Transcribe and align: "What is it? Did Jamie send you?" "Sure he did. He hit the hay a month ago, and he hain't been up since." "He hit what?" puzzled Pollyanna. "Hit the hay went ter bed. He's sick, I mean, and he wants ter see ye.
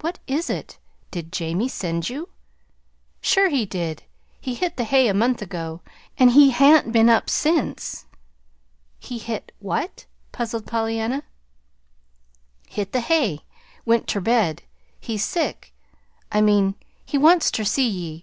"What 0.00 0.18
is 0.26 0.50
it? 0.50 0.78
Did 1.12 1.30
Jamie 1.30 1.68
send 1.68 2.08
you?" 2.10 2.30
"Sure 3.20 3.48
he 3.48 3.64
did. 3.64 4.02
He 4.40 4.54
hit 4.56 4.76
the 4.76 4.82
hay 4.82 5.06
a 5.06 5.14
month 5.14 5.40
ago, 5.40 5.82
and 6.18 6.32
he 6.32 6.50
hain't 6.50 6.90
been 6.90 7.08
up 7.08 7.30
since." 7.30 8.06
"He 8.98 9.18
hit 9.18 9.52
what?" 9.60 10.04
puzzled 10.32 10.66
Pollyanna. 10.66 11.22
"Hit 12.68 12.90
the 12.90 12.98
hay 13.02 13.42
went 13.86 14.08
ter 14.08 14.18
bed. 14.18 14.64
He's 14.98 15.24
sick, 15.24 15.72
I 16.32 16.40
mean, 16.40 16.64
and 16.64 16.74
he 17.04 17.16
wants 17.16 17.52
ter 17.52 17.62
see 17.62 17.86
ye. 17.88 18.20